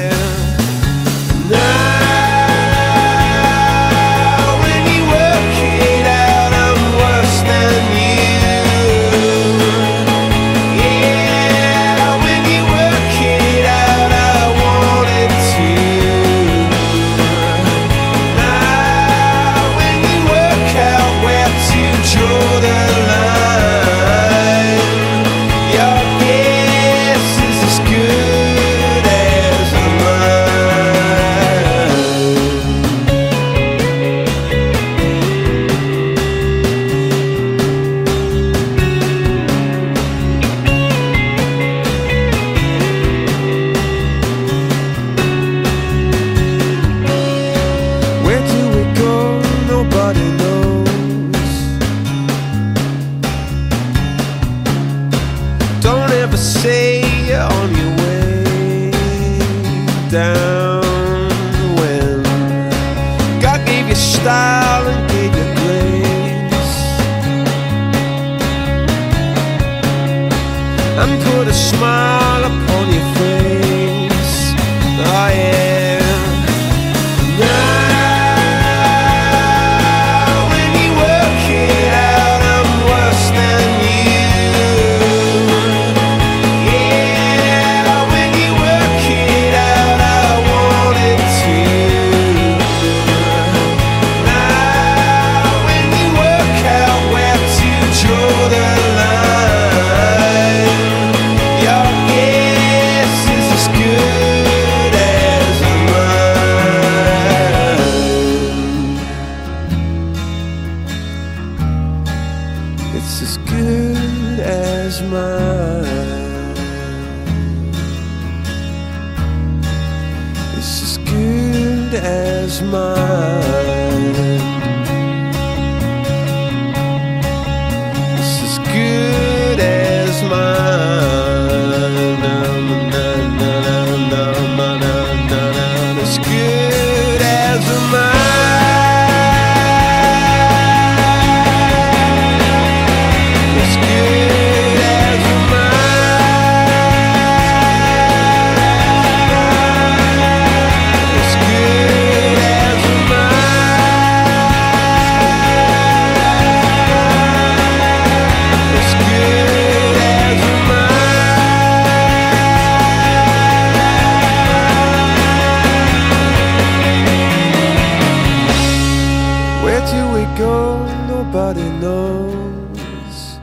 Do 170.23 170.29
go? 170.39 170.87
Nobody 171.09 171.69
knows. 171.83 173.41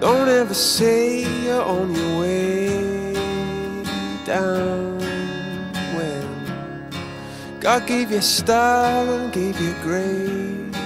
Don't 0.00 0.28
ever 0.28 0.52
say 0.52 1.24
you're 1.44 1.62
on 1.62 1.94
your 1.94 2.20
way 2.20 3.14
down 4.26 4.98
when 5.96 6.26
God 7.58 7.86
gave 7.86 8.10
you 8.10 8.20
style 8.20 9.08
and 9.14 9.32
gave 9.32 9.58
you 9.58 9.72
grace 9.82 10.76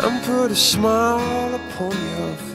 and 0.00 0.22
put 0.24 0.50
a 0.50 0.56
smile 0.56 1.54
upon 1.54 1.92
your 1.92 2.34
face. 2.34 2.47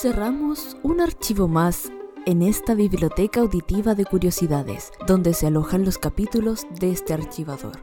Cerramos 0.00 0.78
un 0.82 1.02
archivo 1.02 1.46
más 1.46 1.92
en 2.24 2.40
esta 2.40 2.72
biblioteca 2.72 3.40
auditiva 3.40 3.94
de 3.94 4.06
curiosidades, 4.06 4.92
donde 5.06 5.34
se 5.34 5.48
alojan 5.48 5.84
los 5.84 5.98
capítulos 5.98 6.66
de 6.70 6.90
este 6.90 7.12
archivador. 7.12 7.82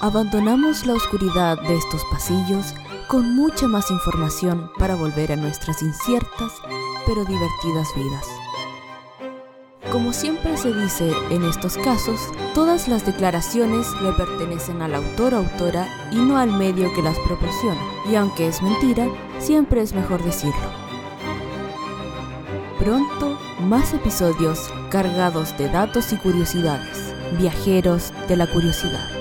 Abandonamos 0.00 0.86
la 0.86 0.94
oscuridad 0.94 1.62
de 1.62 1.76
estos 1.76 2.02
pasillos 2.10 2.74
con 3.06 3.36
mucha 3.36 3.68
más 3.68 3.88
información 3.92 4.68
para 4.80 4.96
volver 4.96 5.30
a 5.30 5.36
nuestras 5.36 5.80
inciertas 5.80 6.54
pero 7.06 7.24
divertidas 7.24 7.86
vidas. 7.94 8.26
Como 9.92 10.12
siempre 10.12 10.56
se 10.56 10.72
dice 10.72 11.12
en 11.30 11.44
estos 11.44 11.76
casos, 11.78 12.20
todas 12.52 12.88
las 12.88 13.06
declaraciones 13.06 13.86
le 14.02 14.12
pertenecen 14.12 14.82
al 14.82 14.96
autor 14.96 15.34
o 15.34 15.38
autora 15.38 15.86
y 16.10 16.16
no 16.16 16.36
al 16.36 16.50
medio 16.50 16.92
que 16.94 17.02
las 17.02 17.18
proporciona. 17.20 17.80
Y 18.10 18.16
aunque 18.16 18.48
es 18.48 18.60
mentira, 18.60 19.08
siempre 19.38 19.82
es 19.82 19.92
mejor 19.92 20.22
decirlo. 20.24 20.79
Pronto, 22.80 23.38
más 23.60 23.92
episodios 23.92 24.72
cargados 24.90 25.54
de 25.58 25.68
datos 25.68 26.14
y 26.14 26.16
curiosidades. 26.16 27.14
Viajeros 27.38 28.10
de 28.26 28.38
la 28.38 28.46
curiosidad. 28.46 29.19